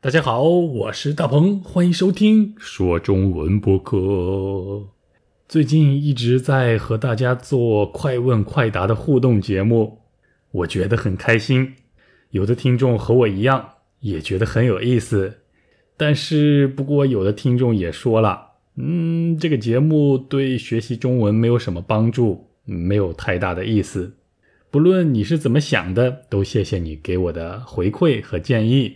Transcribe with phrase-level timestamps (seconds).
[0.00, 4.86] 大家好，我是大鹏，欢迎收听说中文播客。
[5.48, 9.98] 最近一直在和大家做快问快答的互动节目，
[10.52, 11.74] 我觉得很开心。
[12.30, 15.38] 有的听众和我一样，也觉得很有意思。
[15.96, 24.14] 但是，不过有的听众也说了，嗯，这个节目对学习中文没有什么帮助，没有太大的意思。
[24.70, 28.94] 不论你是怎么想的，都谢谢你给我的回馈和建议。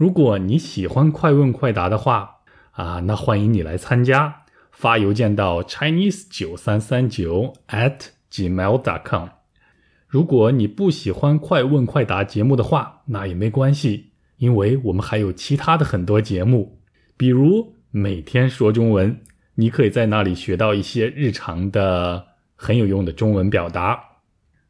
[0.00, 2.36] 如果你喜欢快问快答的话，
[2.70, 9.28] 啊，那欢迎你来参加，发邮件到 chinese 九三三九 at gmail dot com。
[10.08, 16.78] 如果你不喜欢快问快答节目的话，那也没关系，因为我们还有其他的很多节目，
[17.18, 19.20] 比如每天说中文，
[19.56, 24.02] 你可以在那里学到一些日常的很有用的中文表达，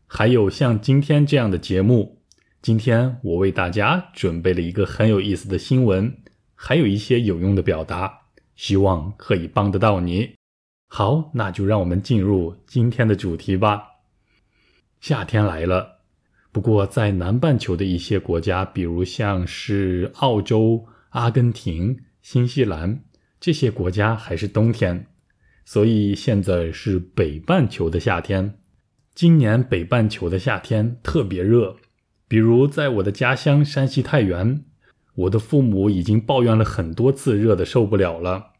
[0.09, 2.20] 还有像今天这样的节目。
[2.63, 6.15] 今天我为大家准备了一个很有意思的新闻，
[6.55, 8.13] 还有一些有用的表达，
[8.55, 10.35] 希望可以帮得到你。
[10.87, 13.85] 好，那就让我们进入今天的主题吧。
[15.01, 16.01] 夏天来了，
[16.53, 23.05] 不过在南半球的一些国家，比如像是澳洲、阿根廷、新西兰
[23.41, 25.07] 这些国家，还是冬天，
[25.65, 28.59] 所以现在是北半球的夏天。
[29.15, 31.77] 今年北半球的夏天特别热。
[32.31, 34.63] 比如，在我的家乡山西太原，
[35.17, 38.53] 我的父母已经抱怨了很多次，热的受不了了。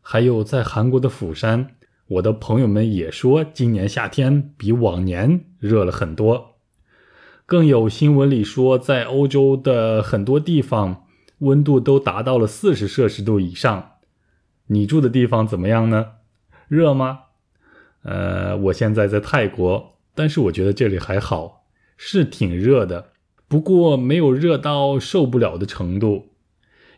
[0.00, 1.74] 还有在韩国的釜山，
[2.06, 6.58] 我的朋友们也说，今年夏天比往年热了很多。
[7.44, 11.04] 更有新闻里说，在欧洲的很多地方，
[11.38, 13.94] 温度都达到了四十摄氏度以上。
[14.68, 16.12] 你住的地方怎么样呢？
[16.68, 17.22] 热吗？
[18.04, 21.57] 呃，我现在在泰国，但是我觉得这里还好。
[21.98, 23.10] 是挺热的，
[23.48, 26.30] 不过没有热到受不了的程度，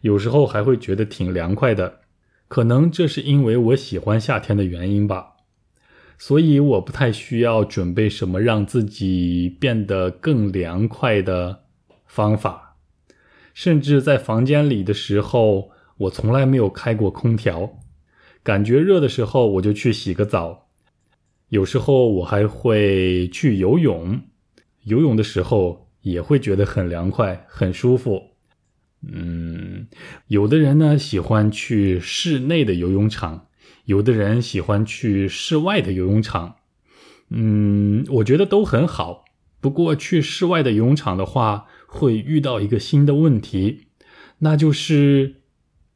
[0.02, 2.00] 有时候还会觉得挺凉快的。
[2.46, 5.36] 可能这是因为我喜欢夏天的原因吧，
[6.18, 11.64] 所以我不太需要准备什么让自己变得更凉快的
[12.06, 12.76] 方法。
[13.54, 17.78] 甚至在房间里的时候，我从来没有开过空调。
[18.42, 20.68] 感觉热的时候，我就去洗个澡。
[21.48, 24.20] 有时候我还会去游泳。
[24.84, 28.30] 游泳的时候也会觉得很凉快、很舒服。
[29.02, 29.88] 嗯，
[30.26, 33.46] 有的人呢喜欢去室内的游泳场，
[33.86, 36.56] 有的人喜欢去室外的游泳场。
[37.30, 39.24] 嗯，我觉得都很好。
[39.60, 43.86] 不过去室外的游泳场的话，会遇到一个新的问题，
[44.38, 45.42] 那就是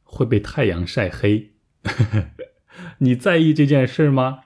[0.03, 1.51] 会被太阳晒黑。
[2.99, 4.41] 你在意这件事吗？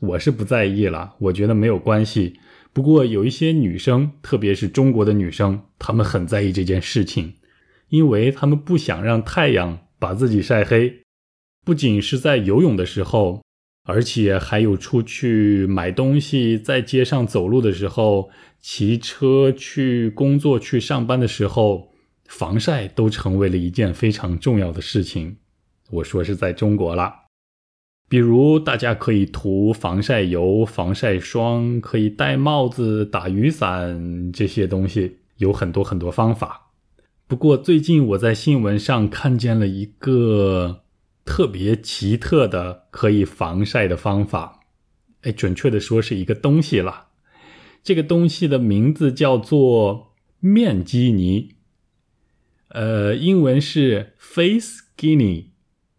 [0.00, 2.38] 我是不在意了，我觉得没有关系。
[2.72, 7.34] 不过有一些女生，特别是中国的女生，她们很在意这件事情，
[7.88, 11.00] 因为她们不想让太阳把自己晒黑。
[11.64, 13.42] 不仅是在游泳的时候，
[13.84, 18.30] 而且还有出去买东西、在街上走路的时候、
[18.60, 21.92] 骑车去工作、去上班的时候，
[22.26, 25.36] 防晒都成为了一件非常重要的事情。
[25.90, 27.27] 我说是在中国了。
[28.10, 36.70] 比如，大家可以涂防晒油、防晒霜，可以戴帽子、打雨伞，这些东西有很多很多方法。
[37.26, 40.84] 不过，最近我在新闻上看见了一个
[41.26, 44.60] 特别奇特的可以防晒的方法，
[45.20, 47.08] 哎，准确的说是一个东西了。
[47.82, 51.56] 这个东西的名字叫做面基尼，
[52.68, 55.48] 呃，英文是 face skinny，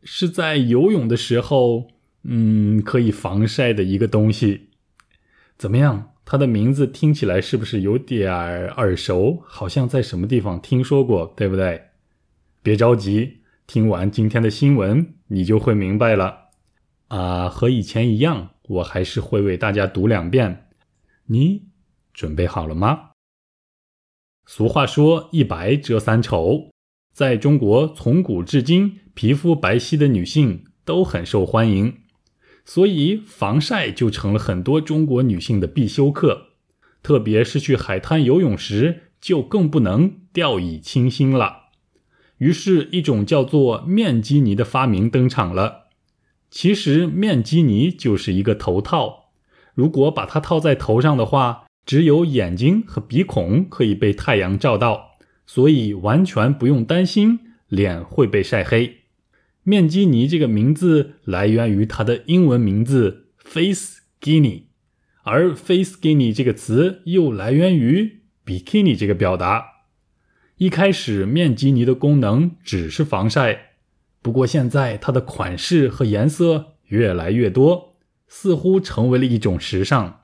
[0.02, 1.99] 是在游泳的时候。
[2.24, 4.70] 嗯，可以防晒的一个东西，
[5.58, 6.14] 怎么样？
[6.26, 9.42] 它的名字听起来是不是有点耳熟？
[9.48, 11.82] 好像在什么地方听说过，对不对？
[12.62, 16.50] 别着急，听完今天的新闻，你就会明白了。
[17.08, 20.68] 啊，和以前一样，我还是会为大家读两遍。
[21.26, 21.70] 你
[22.14, 23.12] 准备好了吗？
[24.46, 26.70] 俗话说“一白遮三丑”，
[27.12, 31.96] 在中国从古至今，皮肤白皙的女性都很受欢迎。
[32.70, 36.50] 所以，防晒就成了很多中国女性的必修课，
[37.02, 41.70] 特别是去海滩游泳时，就更不能掉以轻心了。
[42.38, 45.88] 于是，一种叫做面基尼的发明登场了。
[46.52, 49.32] 其实，面基尼就是一个头套，
[49.74, 55.14] 如果把它套在头上的话，只有眼睛和鼻孔可以被太阳照到，
[55.48, 58.99] 所以完全不用担心脸会被晒黑。
[59.70, 64.64] 面基尼这个名字来源于它的英文名字 face skinny，
[65.22, 69.64] 而 face skinny 这个词又来源于 bikini 这个表达。
[70.58, 73.74] 一开始面基尼的功能只是防晒，
[74.24, 77.94] 不过现在它的款式和颜色越来越多，
[78.28, 80.22] 似乎成为了一种时尚。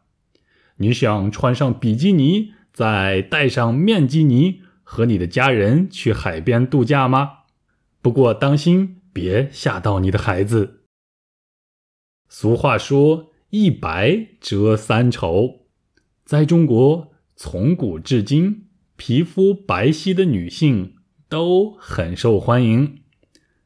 [0.78, 7.42] 你想穿上比基尼，再戴上面基尼，和你的家人去海边度假吗？
[8.02, 10.82] 不过当心，别吓到你的孩子。
[12.28, 15.68] 俗话说：“一白遮三丑。”
[16.26, 18.66] 在中国，从古至今，
[18.98, 20.96] 皮肤白皙的女性
[21.30, 23.04] 都很受欢迎，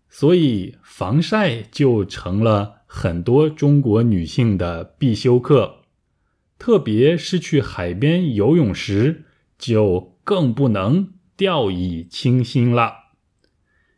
[0.08, 5.78] 所以防晒就成了很多中国女性的必修课。
[6.60, 9.26] 特别是去海边游泳时，
[9.58, 12.99] 就更不能掉以轻心了。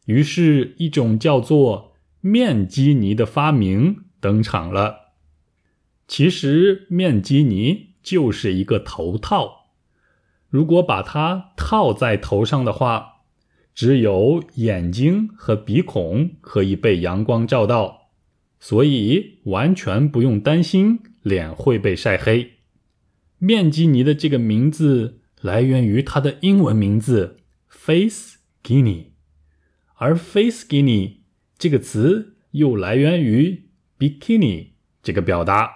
[0.06, 4.04] 于是，一种叫做面基尼的发明。
[4.22, 5.16] 登场了。
[6.08, 9.72] 其实面基尼就是一个头套，
[10.48, 13.24] 如果把它套在头上的话，
[13.74, 18.12] 只有眼睛和鼻孔可以被阳光照到，
[18.60, 22.52] 所以完全不用担心脸会被晒黑。
[23.40, 27.38] 面基尼的这个名字来源于它的英文名字
[27.68, 29.06] Face Guinea
[30.02, 31.18] 而 Face Skinny
[31.60, 33.68] 这个词又来源于。
[34.00, 34.70] bikini
[35.04, 35.70] 这个表达，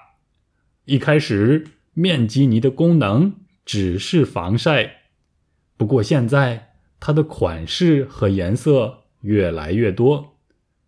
[0.85, 5.03] 一开始面基尼的功能只是防晒，
[5.77, 6.69] 不过现在
[6.99, 10.39] 它的款式和颜色越来越多，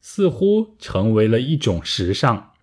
[0.02, 2.54] 似乎成为了一种时尚。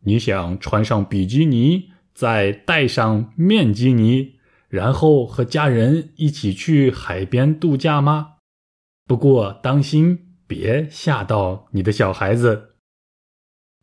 [0.00, 4.34] 你想穿上比基尼，再戴上面基尼，
[4.68, 8.34] 然后和家人一起去海边度假吗？
[9.06, 12.70] 不过当心，别吓到你的小孩子。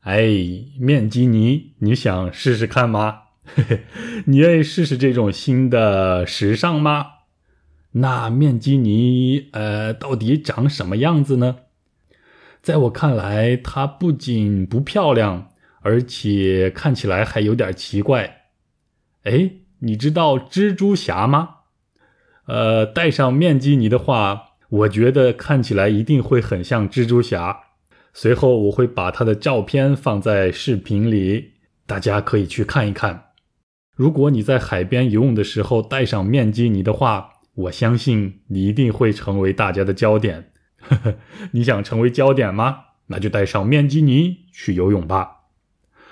[0.02, 0.22] 哎，
[0.78, 3.22] 面基尼，你想试试看吗？
[4.28, 7.06] 你愿意试试这种新的时尚吗？
[7.94, 11.60] 那面基尼，呃，到底长什么样子呢？
[12.62, 18.48] 在我看来，它不仅不漂亮，而且看起来还有点奇怪。
[19.24, 21.60] 哎，你知道蜘蛛侠吗？
[22.48, 27.60] 呃，戴上面基尼的话，我觉得看起来一定会很像蜘蛛侠。
[28.12, 31.52] 随后我会把他的照片放在视频里，
[31.86, 33.26] 大家可以去看一看。
[33.96, 40.52] 如果你在海边游泳的时候戴上面基尼的话，我相信你一定会成为大家的焦点。
[40.80, 41.16] 呵 呵
[41.52, 42.78] 你想成为焦点吗？
[43.08, 45.42] 那就戴上面基尼去游泳吧。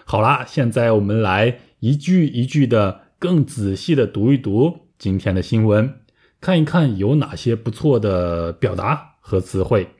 [0.05, 6.00] 好啦，现在我们来一句一句的更仔细的读一读今天的新闻，
[6.41, 9.95] 看一看有哪些不错的表达和词汇。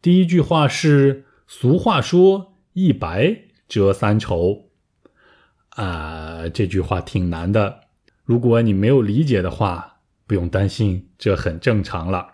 [0.00, 4.70] 第一句话是俗话说“一白遮三丑”，
[5.76, 7.80] 啊，这句话挺难的。
[8.24, 12.32] 如果你没有理解的话，不用担心，这很正常了。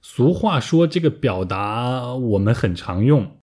[0.00, 3.38] 俗话说这个表达我们很常用，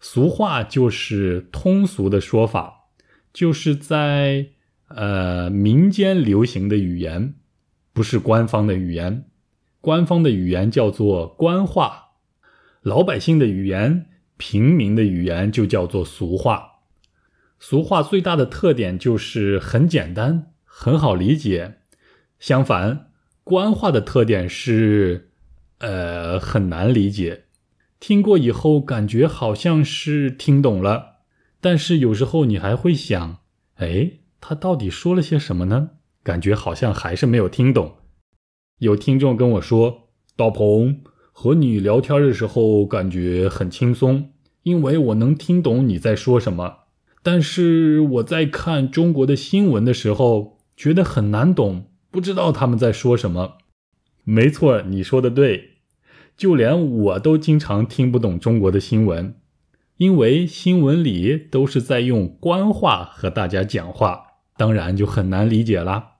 [0.00, 2.88] 俗话就是通俗的说法，
[3.32, 4.48] 就是在
[4.88, 7.34] 呃民间流行的语言，
[7.92, 9.24] 不是官方的语言。
[9.80, 12.08] 官方的语言叫做官话。
[12.82, 14.06] 老百姓的语言，
[14.36, 16.80] 平民的语言就叫做俗话。
[17.58, 21.78] 俗话最大的特点就是很简单，很好理解。
[22.38, 23.10] 相反，
[23.44, 25.30] 官话的特点是，
[25.78, 27.44] 呃，很难理解。
[27.98, 31.16] 听过以后，感觉好像是听懂了，
[31.60, 33.40] 但是有时候你还会想，
[33.74, 35.90] 哎，他到底说了些什么呢？
[36.22, 37.96] 感觉好像还是没有听懂。
[38.78, 41.00] 有听众跟我说：“大鹏。”
[41.32, 46.80] 和你聊天的时候感觉很轻松，因为我能听懂你在说什么。
[47.22, 53.58] 但是我在看中国的新闻的时候，觉得很难懂，不知道他们在说什么。
[54.24, 55.76] 没错，你说的对，
[56.36, 59.34] 就连我都经常听不懂中国的新闻，
[59.96, 64.29] 因为新闻里都是在用官话和大家讲话，
[64.60, 66.16] 当然就很难理解啦。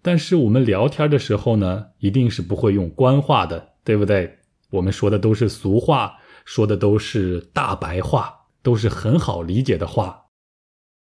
[0.00, 4.38] 但是我们聊天的时候呢，一定是不会用官话的，对不对？
[4.70, 6.14] 我们说的都是俗话，
[6.46, 10.28] 说的都是大白话，都是很好理解的话。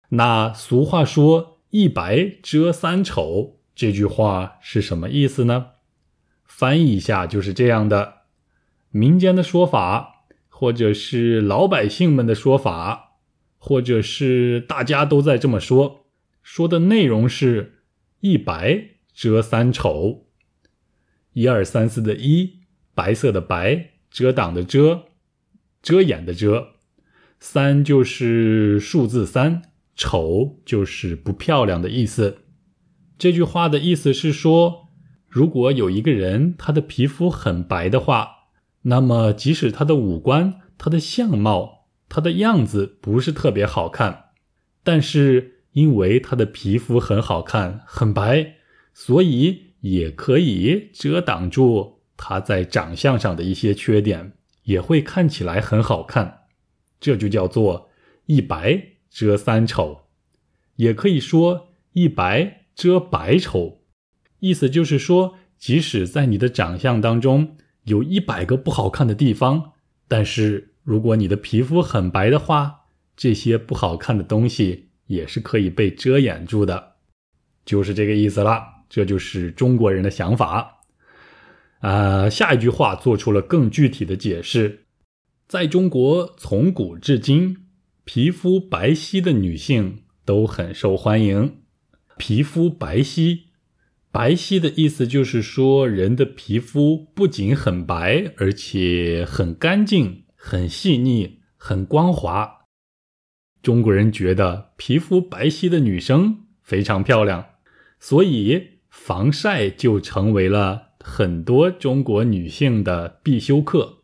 [0.09, 5.67] 那俗话说“一白遮三丑”这句话是什么意思呢？
[6.45, 8.15] 翻译一下就是这样的：
[8.91, 13.13] 民间的说法，或者是老百姓们的说法，
[13.59, 16.00] 或者是大家都在这么说，
[16.53, 17.85] 说的内容是
[18.19, 20.27] “一白遮三丑”，
[21.33, 22.63] 一二三四的一。
[22.93, 25.05] 白色的白，遮挡的遮，
[25.81, 26.71] 遮掩的遮，
[27.39, 29.63] 三就是数字三，
[29.95, 32.39] 丑就是不漂亮的意思。
[33.17, 34.89] 这句话的意思是说，
[35.29, 38.29] 如果有一个人他的皮肤很白的话，
[38.83, 44.31] 那么即使他的五官、他的相貌、他的样子不是特别好看，
[44.83, 48.55] 但是因为他的皮肤很好看、很白，
[48.93, 54.33] 所以也可以遮挡住他在长相上的一些缺点，
[54.65, 56.41] 也会看起来很好看。
[56.99, 57.91] 这就叫做
[58.27, 60.03] 一白遮三丑，
[60.77, 63.81] 也可以说一白遮百丑。
[64.41, 69.73] 意思就是说，即使在你的长相当中有一百个不好看的地方，
[70.09, 72.87] 但是如果你的皮肤很白的话，
[73.17, 76.93] 这些不好看的东西也是可以被遮掩住的，
[77.65, 78.85] 就是这个意思啦。
[78.89, 80.85] 这就是中国人的想法。
[81.81, 84.87] 啊，下一句话做出了更具体的解释，
[85.49, 87.57] 在中国从古至今，
[88.05, 91.57] 皮肤白皙的女性都很受欢迎。
[92.17, 93.41] 皮肤白皙。
[94.13, 102.60] 白皙的意思就是说，人的皮肤不仅很白，而且很干净、很细腻、很光滑。
[103.63, 107.47] 中国人觉得皮肤白皙的女生非常漂亮，
[107.99, 113.99] 所以防晒就成为了很多中国女性的必修课。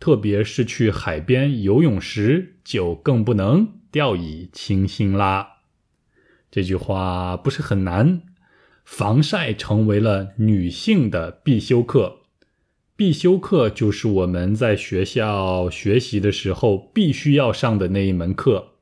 [0.00, 5.48] 特别是去海边游泳时，就更不能掉以轻心啦。
[6.50, 8.22] 这句话不是很难。
[8.84, 12.20] 防晒成为了女性的必修课，
[12.96, 18.77] 必修课就是我们在学校学习的时候必须要上的那一门课。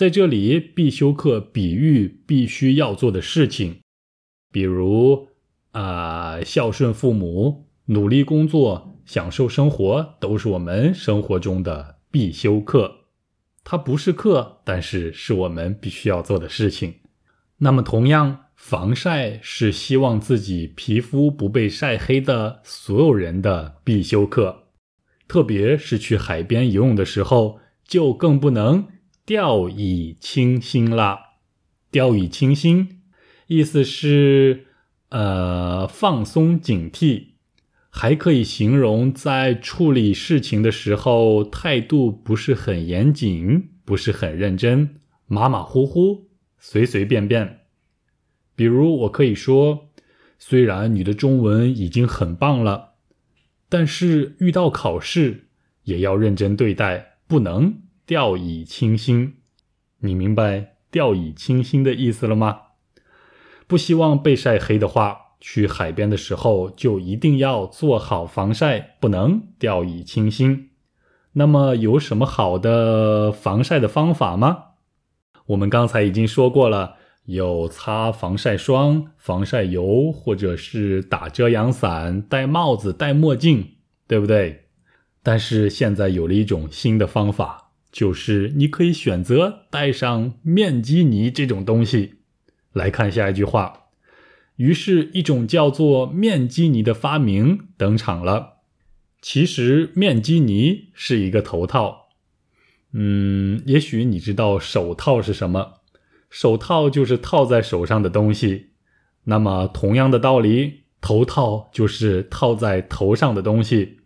[0.00, 3.80] 在这里，必修课比喻必须要做的事情，
[4.50, 5.28] 比如
[5.72, 12.90] 啊，孝顺父母、努力工作、享受生活，都是我们生活中的必修课。
[13.62, 16.94] 它不是课，但是是我们必须要做的事情。
[17.58, 18.46] 那么，同样。
[18.56, 24.64] 防晒是希望自己皮肤不被晒黑的所有人的必修课，
[25.28, 28.86] 特别是去海边游泳的时候，就更不能
[29.30, 31.36] 掉以轻心啦。
[31.92, 33.00] 掉以轻心，
[33.46, 34.66] 意思是
[35.10, 37.26] 呃放松警惕，
[37.90, 44.96] 还可以形容在处理事情的时候态度不是很严谨，不是很认真，
[45.28, 47.60] 马马虎虎，随随便便。
[48.56, 49.90] 比如，我可以说，
[50.40, 52.94] 虽然你的中文已经很棒了，
[53.68, 55.46] 但是遇到考试
[55.84, 59.36] 也要认真对待，不能掉以轻心。
[60.00, 62.62] 你明白“掉以轻心”的意思了吗？
[63.68, 70.70] 不希望被晒黑的话，去海边的时候就一定要做好防晒，不能掉以轻心。
[71.34, 74.64] 那么，有什么好的防晒的方法吗？
[75.46, 76.96] 我们刚才已经说过了。
[77.26, 83.74] 有擦防晒霜、防晒油，或者是打遮阳伞、戴帽子、戴墨镜，
[84.08, 84.64] 对不对？
[85.22, 92.14] 但是现在有了一种新的方法，就是你可以选择带上面基尼这种东西。
[92.72, 93.86] 来看下一句话，
[94.56, 98.58] 于是，一种叫做面基尼的发明登场了。
[99.20, 102.08] 其实，面基尼是一个头套。
[102.92, 105.80] 嗯，也许你知道手套是什么？
[106.30, 108.70] 手套就是套在手上的东西，
[109.24, 113.98] 那么同样的道理，头套就是套在头上的东西。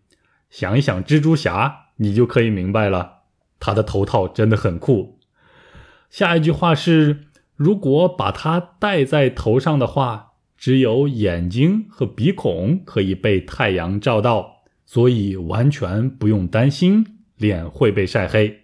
[0.49, 3.14] 想一想蜘蛛侠，你就可以明白了，
[3.59, 5.19] 他的头套真的很酷。
[6.11, 18.61] 下一句话是：如果把它戴在头上的话，只有眼睛和鼻孔可以被太阳照到，所以完全不用担心脸会被晒黑。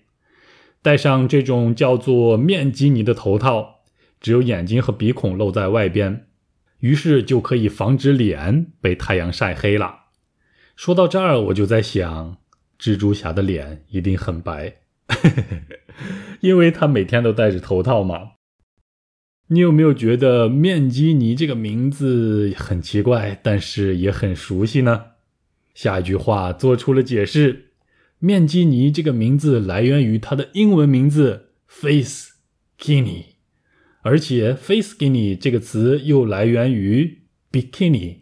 [0.82, 3.80] 戴上这种叫做面基尼的头套，
[4.20, 6.26] 只有眼睛和鼻孔露在外边，
[6.78, 10.04] 于是就可以防止脸被太阳晒黑了。
[10.76, 12.38] 说到这儿，我就在想，
[12.78, 14.76] 蜘蛛侠的脸一定很白，
[16.40, 18.32] 因为他每天都戴着头套嘛。
[19.48, 25.06] 你有没有觉得面基尼这个名字很奇怪，但是也很熟悉呢？
[25.74, 27.72] 下一句话做出了解释。
[28.20, 32.34] 面基尼这个名字来源于它的英文名字 face
[32.78, 33.24] skinny，
[34.02, 38.18] 而且 face skinny 这个词又来源于 bikini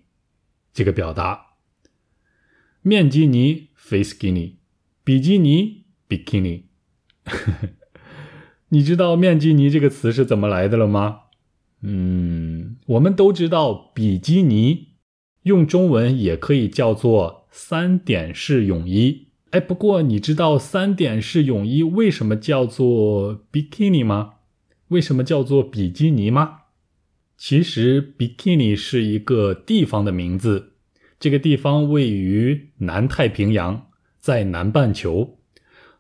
[0.73, 1.47] 这个表达。
[2.81, 4.55] 面基尼 face skinny，
[5.03, 6.68] 比基尼 bikini。
[8.71, 11.21] 你知道面基尼这个词是怎么来的了吗？
[11.83, 14.89] 嗯，我们都知道比基尼
[15.45, 19.29] 用中文也可以叫做三点式泳衣。
[19.51, 24.35] 哎，不过你知道三点式泳衣为什么叫做 bikini 吗？
[24.89, 26.63] 为什么叫做比基尼吗？
[27.37, 30.73] 其实 Bikini 是一个地方的名字，
[31.21, 33.87] 这个地方位于南太平洋，
[34.19, 35.38] 在南半球，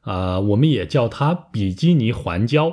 [0.09, 2.73] 啊，我们也叫它比基尼环礁。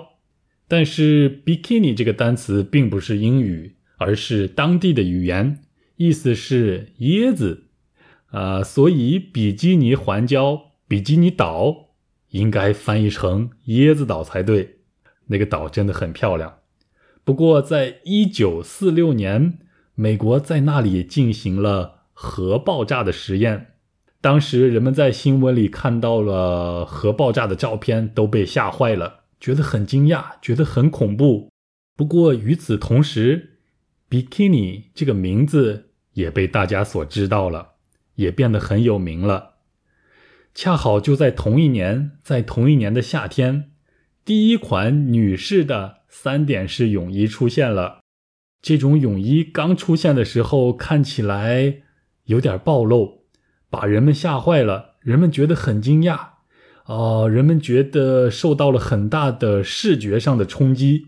[0.69, 5.59] 但是 Bikini 这个单词并不是英语，而是当地的语言，
[5.97, 7.65] 意思是椰子，
[8.27, 11.89] 啊，所以比基尼环礁、比基尼岛
[12.29, 14.77] 应该翻译成椰子岛才对。
[15.27, 16.59] 那个岛真的很漂亮。
[17.25, 19.59] 不过，在一九四六年，
[19.95, 23.74] 美国在那里进行了核爆炸的实验。
[24.25, 31.51] 当时人们在新闻里看到了核爆炸的照片，都被吓坏了，觉得很惊讶，觉得很恐怖。
[31.95, 33.59] 不过与此同时
[34.09, 37.73] ，Bikini 这个名字也被大家所知道了，
[38.15, 39.57] 也变得很有名了。
[40.55, 43.73] 恰好就在同一年，在同一年的夏天，
[44.25, 45.97] 第一款女士的。
[46.09, 47.99] 三点式泳衣出现了，
[48.59, 51.83] 这种泳衣刚出现的时候看起来
[52.23, 53.24] 有点暴露，
[53.69, 54.95] 把人们吓坏了。
[55.01, 56.29] 人们觉得很惊讶，
[56.85, 61.07] 哦，人们觉得受到了很大的视觉上的冲击，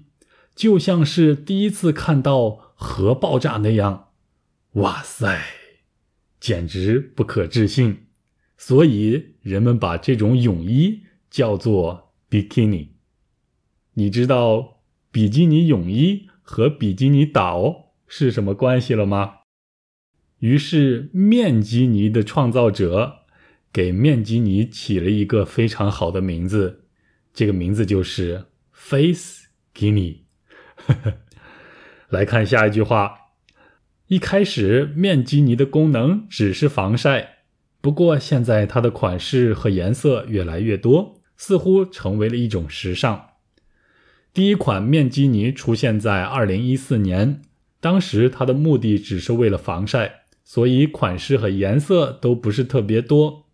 [0.55, 4.09] 就像是第一次看到核爆炸那样。
[4.73, 5.41] 哇塞，
[6.39, 8.07] 简直不可置信！
[8.57, 12.89] 所以人们把这种泳衣叫做 bikini。
[13.93, 14.75] 你知道？
[15.09, 19.35] 比基尼泳衣和比基尼岛是什么关系了吗？
[20.39, 23.21] 于是面基尼的创造者
[23.73, 26.85] 给面基尼起了一个非常好的名字，
[27.33, 30.19] 这个名字就是 Face Guinea。
[32.09, 33.15] 来看下一句话，
[34.07, 37.39] 一开始面基尼的功能只是防晒，
[37.81, 43.31] 不过现在它的款式和颜色越来越多，似乎成为了一种时尚。
[44.33, 47.41] 第一款面基尼出现在二零一四年，
[47.81, 53.47] 当时它的目的只是为了防晒，所以款式和颜色都不是特别多。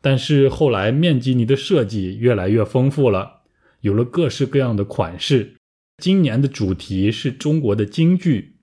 [0.00, 3.42] 但是后来面基尼的设计越来越丰富了，
[3.82, 5.56] 有了各式各样的款式。
[5.98, 8.56] 今年的主题是中国的京剧，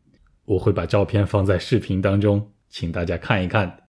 [0.45, 3.83] 我会把照片放在视频当中，请大家看一看。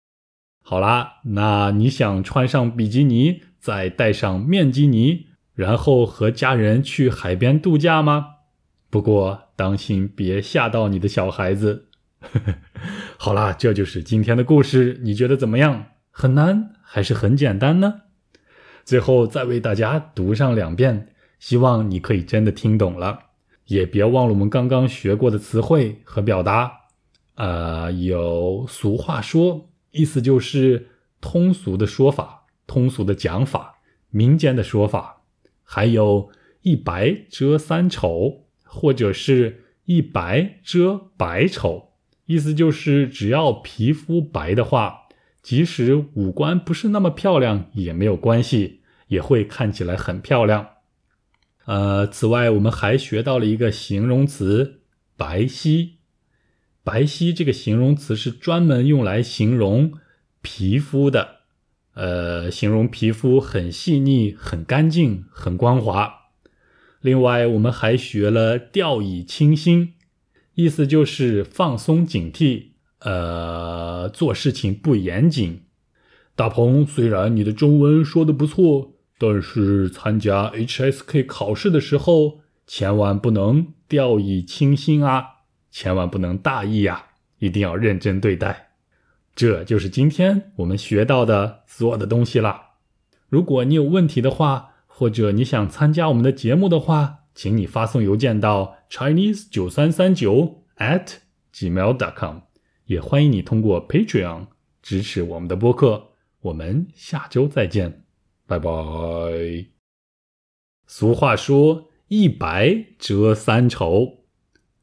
[0.65, 5.27] 好啦，那你想穿上比基尼，再戴上面基尼？
[5.55, 8.27] 然后和家人去海边度假吗？
[8.91, 11.85] 不过当心别吓到你的小孩子。
[13.19, 15.87] 好啦，这就是今天的故事，你觉得怎么样？
[16.11, 18.03] 很难还是很简单呢？
[18.85, 21.09] 最后再为大家读上两遍，
[21.39, 23.21] 希望你可以真的听懂了。
[23.67, 26.73] 也别忘了我们刚刚学过的词汇和表达。
[27.35, 30.89] 呃，有俗话说，意思就是
[31.21, 35.25] 通俗的说法、通俗的讲法、民间的说法。
[35.65, 36.31] 还有
[36.63, 41.86] 一白遮三丑，或者是一白遮百丑，
[42.27, 45.09] 意思就是只要皮肤白的话，
[45.43, 50.69] 即使五官不是那么漂亮也没有关系，也会看起来很漂亮。
[51.67, 54.81] 呃，此外，我们还学到了一个形容词
[55.17, 55.91] “白皙”。
[56.85, 59.93] 白皙这个形容词是专门用来形容
[60.43, 61.37] 皮肤的。
[61.95, 66.27] 呃，形容皮肤很细腻、很干净、很光滑。
[67.01, 69.95] 另外，我们还学了“掉以轻心”，
[70.57, 72.69] 意思就是放松警惕，
[73.01, 75.65] 呃，做事情不严谨。
[76.35, 85.27] 大鹏，虽然你的中文说的不错，但是参加 HSK 考试的时候，千万不能掉以轻心啊，
[85.71, 87.05] 千万不能大意呀，
[87.39, 88.71] 一定要认真对待。
[89.35, 92.71] 这就是今天我们学到的所有的东西啦。
[93.29, 101.19] 如果你有问题的话，或者你想参加我们的节目的话，请你发送邮件到 chinese 九三三九 at
[101.53, 102.39] gmail dot com，。
[102.87, 104.47] 也欢迎你通过 Patreon
[104.81, 106.13] 支持我们的播客。
[106.41, 108.05] 我们下周再见，
[108.47, 108.71] 拜拜。
[110.87, 114.25] 俗话说：“一白遮三丑。”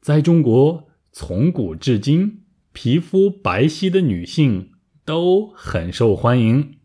[0.00, 2.44] 在中国，从古至今。
[2.72, 4.72] 皮肤白皙的女性
[5.04, 6.78] 都很受欢迎，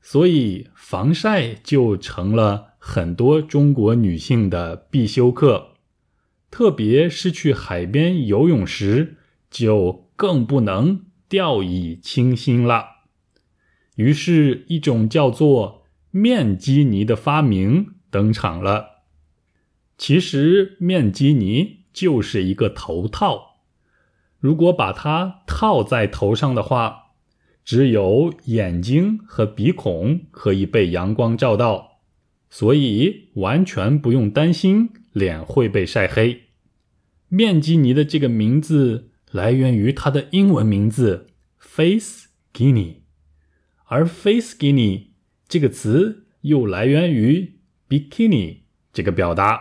[0.00, 5.68] 所以防晒就成了很多中国女性的必修课。
[6.50, 9.16] 特别是去海边游泳时，
[9.50, 12.84] 就更不能掉以轻心了。
[13.96, 19.04] 于是，一种叫做面基尼的发明登场了。
[19.96, 23.62] 其实，面基尼就是一个头套。
[24.38, 27.14] 如果把它套在头上的话，
[27.64, 31.93] 只有眼睛和鼻孔可以被阳光照到，
[32.54, 36.42] 所以完全不用担心脸会被晒黑。
[37.26, 41.26] 面基尼的这个名字来源于它的英文名字
[41.58, 42.98] face Guinea，
[43.86, 45.06] 而 face Guinea
[45.48, 48.58] 这个词又来源于 bikini
[48.92, 49.60] 这个表达。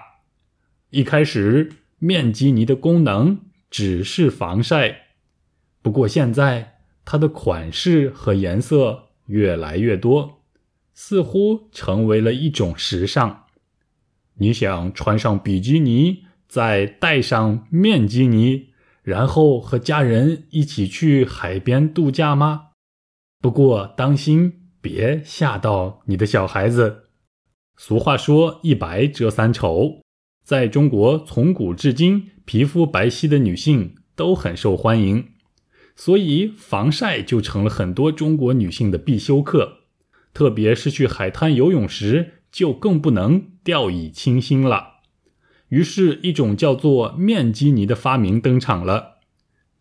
[0.92, 3.40] 一开始，面基尼的功能
[3.72, 5.08] 只是防晒，
[5.82, 10.43] 不过现在它的款式和颜色越来越多，
[10.94, 13.46] 似乎成为了一种时尚。
[14.36, 16.24] 你想穿上比基尼？
[16.48, 18.68] 再戴上面基尼，
[19.02, 22.68] 然后和家人一起去海边度假吗？
[23.42, 27.06] 不过当心，别吓到你的小孩子。
[27.76, 30.02] 俗话说“一白遮三丑”，
[30.46, 35.30] 在中国从古至今，皮肤白皙的女性都很受欢迎，
[35.96, 39.83] 所以防晒就成了很多中国女性的必修课。
[40.34, 44.94] 特别是去海滩游泳时，就更不能掉以轻心了。
[45.70, 49.20] 于是，一种叫做面基尼的发明登场了。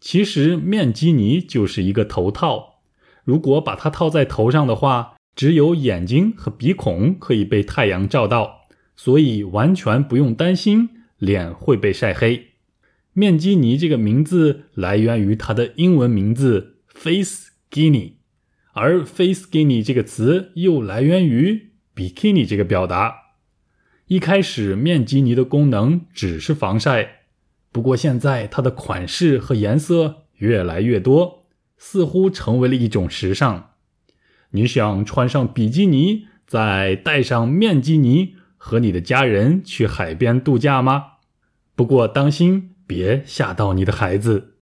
[0.01, 2.81] 其实，面基尼就是一个头套。
[3.25, 8.62] 如果把它套在头上的话，只有眼睛和鼻孔可以被太阳照到，
[8.97, 10.88] 所以完全不用担心
[11.19, 12.49] 脸会被晒黑。
[13.12, 18.15] 面基尼这个名字来源于它的英文名字 face Guinea
[18.75, 23.17] 而 face skinny 这个词又来源于 bikini 这个表达。
[24.07, 27.23] 一开始，面基尼的功能只是防晒，
[27.71, 33.71] 不过现在它的款式和颜色越来越多，似乎成为了一种时尚。
[34.51, 41.05] 你想穿上比基尼，再戴上面基尼，和你的家人去海边度假吗？
[41.75, 44.57] 不过当心，别吓到你的孩子。